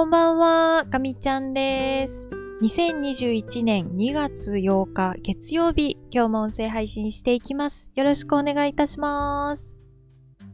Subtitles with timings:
[0.00, 2.26] こんばんは、かみちゃんです。
[2.62, 7.92] 2021年2月8日月曜日、今日も音声配信していきます。
[7.94, 9.74] よろしくお願いいたします。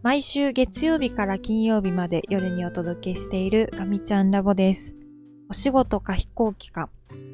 [0.02, 4.96] 毎週月曜日から金曜日まで夜にお届けしているかみちゃんラボです。
[5.48, 6.88] お仕事か飛行機か、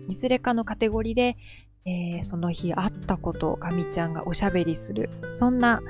[0.07, 1.39] いずれかのカテゴリーで、
[1.87, 5.81] えー、その日あったことをかみちゃんがおしゃべりする、そんな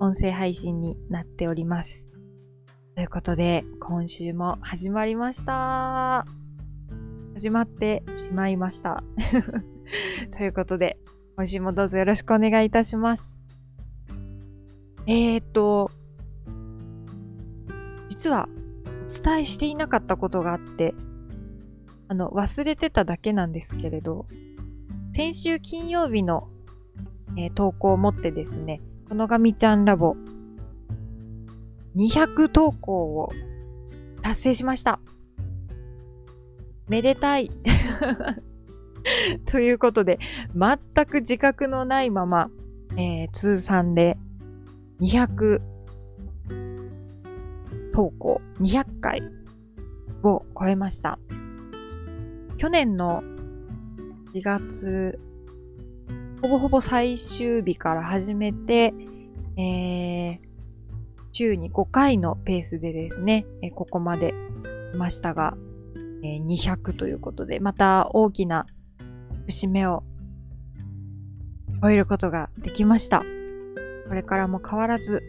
[0.00, 2.08] 音声配信になっております。
[2.98, 6.26] ということで、今週も始まりました。
[7.34, 9.04] 始まってしまいました。
[10.36, 10.98] ということで、
[11.36, 13.38] 今週もどうぞよろしくお願いいたします。
[15.06, 15.92] えー、っと、
[18.08, 18.48] 実は
[19.06, 20.92] お伝えしていなかったことがあって、
[22.08, 24.26] あの、忘れてただけなんですけれど、
[25.14, 26.48] 先週金曜日の、
[27.36, 30.16] えー、投稿をもってですね、このがみちゃんラボ
[31.98, 33.32] 200投稿を
[34.22, 35.00] 達成しました。
[36.88, 37.50] めでたい。
[39.46, 40.18] ということで、
[40.54, 42.50] 全く自覚のないまま、
[42.96, 44.16] えー、通算で
[45.00, 45.60] 200
[47.92, 49.22] 投稿、200回
[50.22, 51.18] を超えました。
[52.58, 53.22] 去年の
[54.34, 55.18] 4月、
[56.42, 58.94] ほぼほぼ最終日から始めて、
[59.56, 60.47] えー、
[61.38, 64.34] 週に5回のペースでですね、えここまで
[64.92, 65.56] 来ましたが、
[66.24, 68.66] え200ということで、また大きな
[69.46, 70.02] 節目を
[71.80, 73.22] 超えることができました。
[74.08, 75.22] これからも変わらず、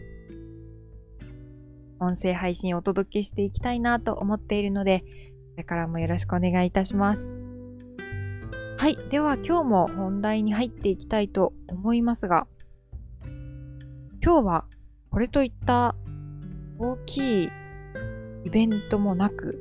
[2.00, 5.06] 音声配信をお届けしていきたいなと思っているので、こ
[5.58, 7.38] れからもよろしくお願いいたします。
[8.78, 8.98] はい。
[9.10, 12.48] では今日も本題に入っていきたいと思いますが、
[14.24, 14.64] 今日は
[15.10, 15.96] これといった
[16.80, 17.50] 大きい
[18.46, 19.58] イベントもなく、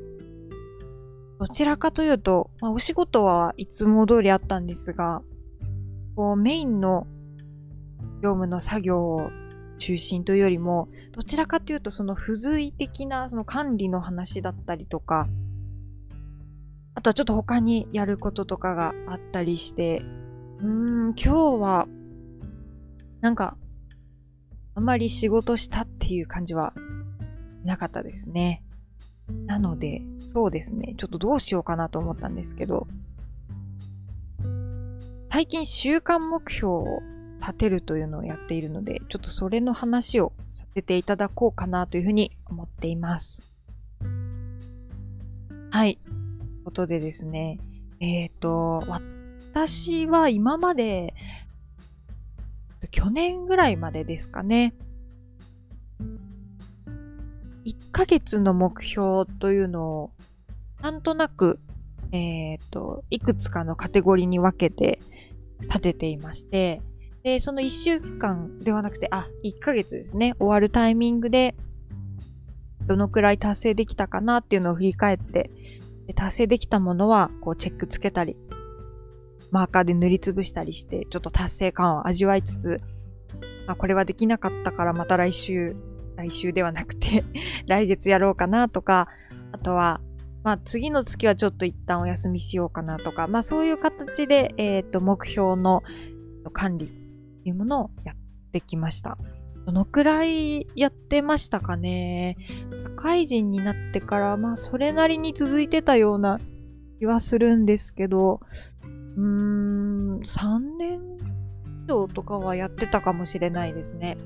[1.38, 5.22] どちらかというと、まあ、お仕事はいつも通りあったんですが、
[6.16, 7.08] こうメインの
[8.24, 9.32] 業務の作業を
[9.80, 15.28] 中心というよりも、どちらかというとその付随的なその管理の話だったりとか、
[16.96, 20.04] あとはちょっと他にやることとかがあったりして、
[20.62, 21.88] うーん、今日は、
[23.20, 23.58] なんか
[24.76, 26.74] あまり仕事したっていう感じは
[27.64, 28.64] なかったですね。
[29.46, 30.96] なので、そうですね。
[30.98, 32.88] ちょっとどうしようかなと思ったんですけど、
[35.32, 36.86] 最近週間目標を
[37.40, 43.44] 立てるというのをやっているので、ちょっとそれの話をさせていただこうかなというふうに思っています。
[45.70, 46.00] はい。
[46.04, 47.60] ということでですね、
[48.00, 51.14] えっ、ー、と、私は今まで
[52.92, 54.74] 去年ぐらいまでですかね。
[57.70, 60.12] 1ヶ月の目標というのを、
[60.82, 61.60] なんとなく、
[62.12, 65.00] えっ、ー、と、いくつかのカテゴリーに分けて
[65.62, 66.82] 立てていまして、
[67.22, 71.54] で、その1週間ではなくて、あ、1ヶ月ですね、終わるタイミングで、
[72.88, 75.52] どのくらい達成できたかなっていうのを振り返って、
[76.08, 78.36] で達成できたものは、こう、チェックつけたり、
[79.52, 82.82] マーカーで塗りつぶしたりして、ちょっと達成感を味わいつつ、
[83.68, 85.76] あ、これはできなかったからまた来週、
[86.20, 87.24] 来週ではなくて
[87.68, 89.08] 来月やろうかなとか、
[89.54, 90.02] あとは、
[90.44, 95.84] まあ次の月はちょっと一旦お休みしようかなとか、まあそういう形で、えっ、ー、と、目標の
[96.52, 98.16] 管理っていうものをやっ
[98.52, 99.18] てきました。
[99.66, 102.36] どのくらいやってましたかね？
[102.84, 106.40] 社会人になってから、まあそれなりに続いてたような
[107.00, 108.42] 気はするんですけど、
[109.16, 111.00] うーん、3年
[111.86, 114.18] 以上とかはやってたかもしれないですね。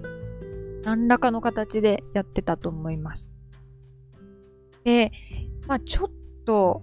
[0.84, 3.30] 何らかの形でやってたと思います。
[4.84, 5.12] で、
[5.68, 6.12] まあちょっ
[6.46, 6.82] と、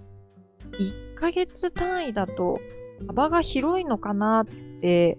[0.72, 2.60] 1ヶ月単位だと
[3.06, 4.46] 幅が広いのかなっ
[4.80, 5.18] て、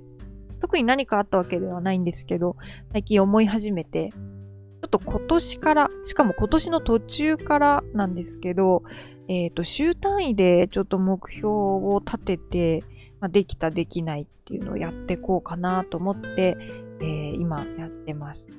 [0.59, 2.55] 特に何かあったわけではないんですけど、
[2.91, 8.83] 最近思い始めて、ちょっと今年から、しかも今年の途中からなんですけど、
[9.27, 12.83] えっ、ー、と、週単位でちょっと目標を立てて、
[13.19, 16.57] まあ、できた、できないっていうのをやってこうかなと思って、
[16.99, 18.49] えー、今やってます。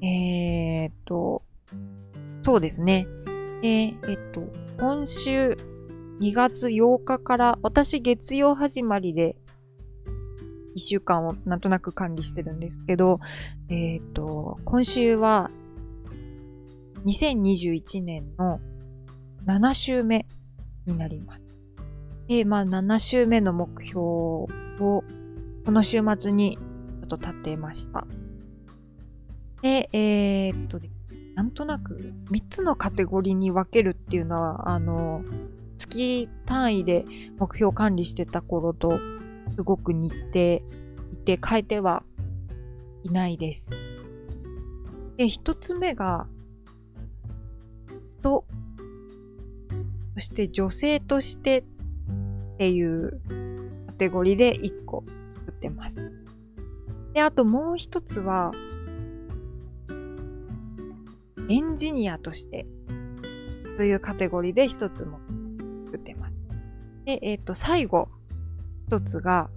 [0.00, 1.42] えっ、と、
[2.42, 3.06] そうですね。
[3.62, 4.42] えー、えっと、
[4.78, 5.56] 今週
[6.20, 9.36] 2月8日から私月曜始まりで
[10.76, 13.20] 1週間をなんとなく管理してるんですけど、
[13.68, 15.50] えっ、と、今週は
[17.04, 18.60] 2021年の
[19.46, 20.26] 7週目
[20.86, 21.46] になります。
[22.28, 24.46] で、まあ7週目の目標を
[24.78, 25.04] こ
[25.66, 28.06] の週末にちょっと立てました。
[29.62, 30.80] で、えー、っと、
[31.34, 35.22] なんとなく3つのカテゴリーに分けるっていうのは、あの、
[35.78, 37.04] 月単位で
[37.38, 38.98] 目標管理してた頃と
[39.54, 40.62] すごく似て
[41.12, 42.02] いて変えては
[43.04, 43.70] いないです。
[45.16, 46.26] で、一つ目が、
[48.22, 48.44] と、
[50.14, 53.20] そして女性としてっていう
[53.86, 56.12] カテゴリーで1個作ってます。
[57.14, 58.52] で、あともう一つは、
[61.48, 62.66] エンジニアとして
[63.76, 65.20] というカテゴリーで一つも
[65.86, 66.34] 作ってます。
[67.04, 68.08] で、えっ、ー、と、最後、
[68.88, 69.48] 一つが、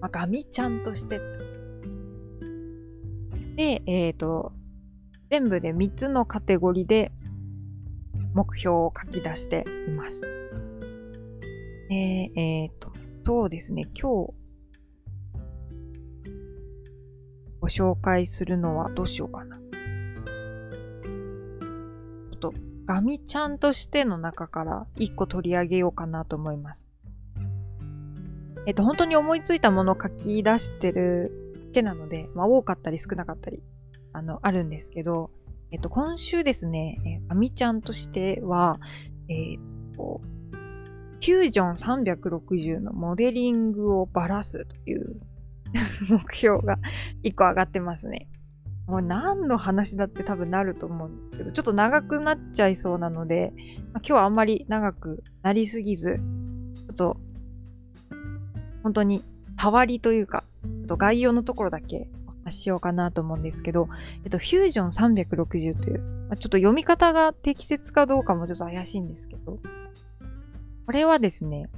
[0.00, 1.20] まあ、ガミちゃんとして。
[3.56, 4.52] で、えっ、ー、と、
[5.30, 7.12] 全部で3つのカテゴリーで
[8.34, 10.26] 目標を書き出しています。
[11.90, 12.92] ええっ、ー、と、
[13.24, 14.34] そうですね、今日
[17.60, 19.58] ご紹介するのはどうしようかな。
[22.86, 26.90] ガミちゃんとしての中から1個取り上げようかなと思います。
[28.66, 33.62] えっと、本当に思いついたものを書き出してるだけなので、まあ、多かったり少なかったり、
[34.12, 35.30] あの、あるんですけど、
[35.70, 38.78] えっと、今週ですね、えー、アミちゃんとしては、
[39.28, 40.20] えっと、
[41.20, 45.20] フュージョン360のモデリングをばらすという
[46.08, 46.78] 目標が
[47.22, 48.28] 1個上がってますね。
[48.86, 53.66] もう何の話だって多分なると思うんですけど、ちょっと長くなっちゃいそうなので、まあ、
[53.98, 57.16] 今日はあんまり長くなりすぎず、ちょっと、
[58.82, 59.24] 本当に
[59.58, 63.88] 触りというか、ちょっと概要のところだけお話しようかなと思うんですけど、
[64.24, 69.58] えっと、フュージョン360という、まあ、ちょっと読み方が適切かどうかもちょっと怪しいんですけど、
[70.84, 71.70] これはですね、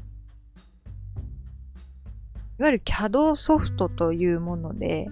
[2.58, 5.06] いわゆる CAD ソフトというもので、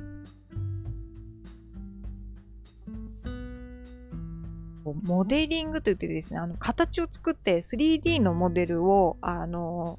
[4.92, 9.98] モデリングといってですね、あの、形を作って 3D のモデルを、あの、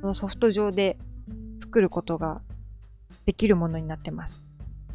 [0.00, 0.98] そのソフト上で
[1.60, 2.40] 作ることが
[3.26, 4.44] できるものになってます。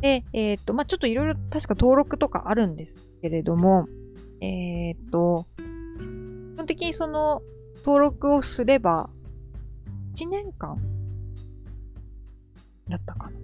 [0.02, 3.88] で、えっ、と、まあ、ちょっといろいろ確か登録とかあるんですけれども、
[4.42, 7.42] えっ、と、基本的にその
[7.78, 9.10] 登録をすれば、
[10.16, 10.78] 1年間
[12.90, 13.38] だったかな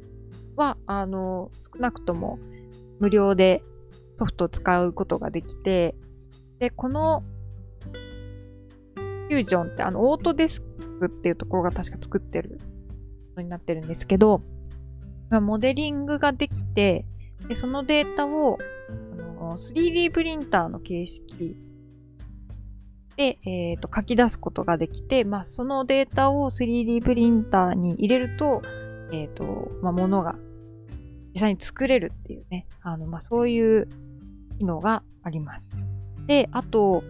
[0.55, 2.39] は、あの、少なくとも
[2.99, 3.63] 無料で
[4.21, 5.95] ソフトを使うことができて、
[6.59, 7.23] で、この
[9.29, 12.59] フュージョンってあの、オートデスクっていうところが確か作ってる
[13.35, 14.43] のになってるんですけど、
[15.31, 17.05] モデリングができて、
[17.47, 18.59] でそのデータを
[19.39, 21.57] あの 3D プリンターの形式
[23.15, 28.61] で、えーと、書き出すことができて、まあ、そのデータを 3D プリンターに入れると、
[29.11, 30.35] えっ、ー、と、まあ、ものが
[31.33, 33.87] 実際に作れるっていうね、あの、まあ、そういう
[34.57, 35.75] 機能があります。
[36.27, 37.03] で、あと、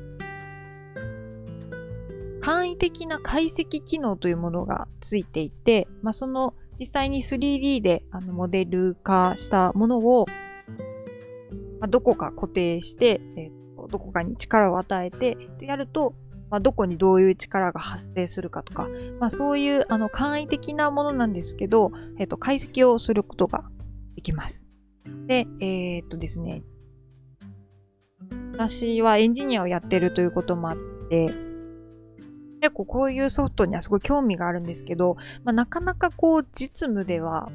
[2.41, 10.25] 簡易的な解析機能というものがついていて、まあ、その実際に 3D であのモデル化したものを、
[11.79, 13.51] まあ、どこか固定して、え
[13.89, 16.15] どこかに力を与えてやると、
[16.49, 18.87] まあ、どこにどういう力が発生するかとか、
[19.19, 23.63] まあ、そういうあの簡易的なものなんですけど、えっと、解析をすることが
[24.15, 24.65] できます。
[25.27, 26.63] で、えー、とですね、
[28.69, 30.77] 私はエンジニアをやってるということもあっ
[31.09, 31.25] て、
[32.61, 37.51] 結構こういうソフトにはすごい興味があるんですけど、まあ、なかなかこう実務では、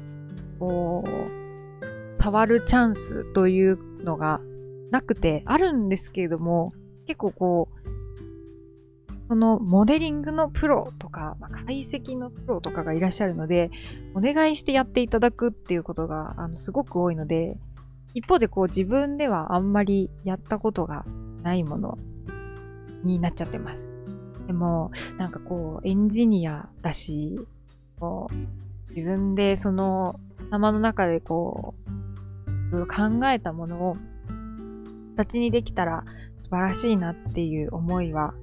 [0.59, 4.41] こう、触るチャンスというのが
[4.91, 6.73] なくて、あるんですけれども、
[7.05, 7.77] 結構こう、
[9.29, 13.71] そのモデリングのプロとか、まあ、解析のプロとかがいらっしゃるので、
[14.13, 17.57] お願いしてやっていただくっていうことがあのすごく多いので、
[18.17, 21.05] 一方でこう自分ではあんまりやったことが
[21.43, 21.99] ないもの
[23.03, 23.91] になっちゃってます。
[24.47, 27.39] でも、なんかこう、エンジニアだし、
[27.99, 30.19] こう自分でその
[30.49, 31.75] 頭の中でこ
[32.71, 33.97] う、考えたものを
[35.15, 36.03] 形にできたら
[36.41, 38.33] 素晴らしいなっていう思いは、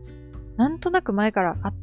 [0.56, 1.74] なんとなく前からあっ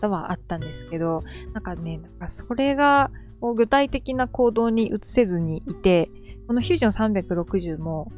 [0.00, 3.10] たはあったんですけど、なんかね、なんかそれが
[3.54, 6.08] 具体的な行動に移せずにいて、
[6.48, 8.10] このフュージョン360も、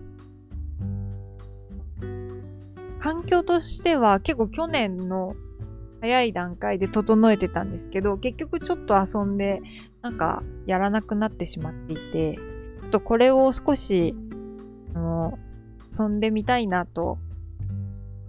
[3.01, 5.35] 環境としては結構去年の
[6.01, 9.61] 早い段階で整えてたんですけど、結局ちょっと遊んで、
[10.01, 14.15] なんかやらなくなってしまっていて、ちょっとこれを少し、
[14.95, 15.39] あの、
[15.93, 17.19] 遊んでみたいなと、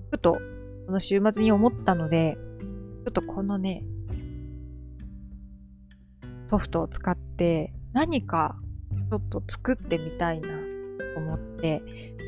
[0.10, 0.42] ふと、
[0.88, 2.40] この週末に思ったので、
[3.06, 3.84] ちょっとこのね、
[6.50, 8.61] ソフトを使って何か
[9.12, 11.82] ちょっと作ってみたいなと思って、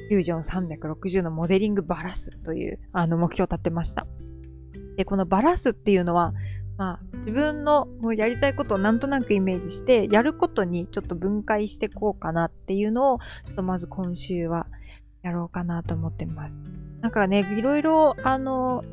[0.10, 4.06] フュージョン360のモデリングバラすというあの目標を立てました。
[4.98, 6.34] で、このバラすっていうのは、
[6.78, 14.68] まあ、自分のもうやりたいことをなんとなくイメージして、やることにちょっと分解していこうかなっていうのを、ちょっとまず今週は
[15.22, 16.62] やろうかなと思ってます。
[17.00, 18.84] なんかね、いろいろ、あの、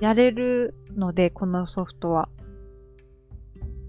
[0.00, 2.28] やれるので、このソフトは。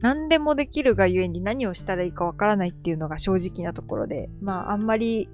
[0.01, 5.29] 何でもできるがゆえに何をしたらいいかわからないっていうのが正直なところで、まあ、あんまり、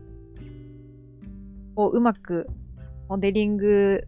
[1.76, 2.48] こう、うまく
[3.08, 4.08] モデリング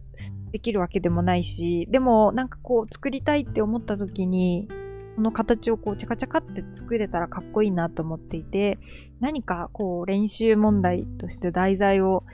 [0.50, 4.68] できるわけでもないし、でもなんかこう作りたいって思った時に、
[5.16, 8.78] その形をこうチャカチャカって作れたらかっこいいなと思っていて、
[9.20, 12.24] 何かこう練習問題として題材を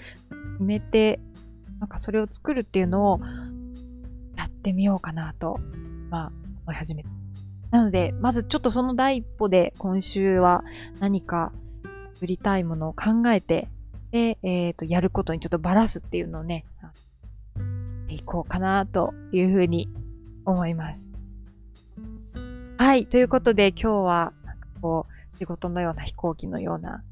[0.54, 1.20] 決めて、
[1.80, 3.20] なんかそれを作るっていうのを
[4.36, 5.58] やってみようかなと、
[6.10, 6.32] まあ
[6.66, 7.23] 思い始めた。
[7.74, 10.62] なので、まずちょっとその第一歩で今週は
[11.00, 11.50] 何か
[12.14, 13.66] 作りたいものを考えて、
[14.12, 16.64] で、えっ、ー、と、やることにちょっとバラすっていうのをね、
[18.08, 19.88] いこうかなというふうに
[20.44, 21.12] 思います。
[22.78, 23.06] はい。
[23.06, 27.02] ということで今日は、なんかこう、仕事のような飛行機のような、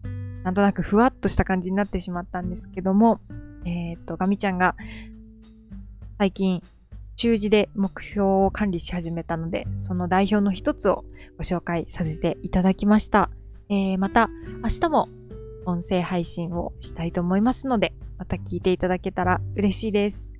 [0.44, 3.18] なんとなくふわっとした感じになってしまったんですけども、
[3.64, 4.76] えっ、ー、と、ガミちゃんが
[6.18, 6.62] 最近、
[7.16, 11.04] 中字で目標を管理し始めたので、その代表の一つを
[11.36, 13.30] ご紹介させていただきました。
[13.68, 14.28] えー、また、
[14.62, 15.08] 明日も
[15.66, 20.30] 音声配信をしたいと思いますので、また聞いていただけたら嬉しいです。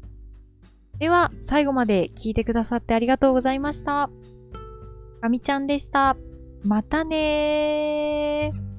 [0.99, 4.11] では、最後まで聞いてくださってありがとうございました。
[5.21, 6.17] かみちゃんでした。
[6.65, 8.72] またねー。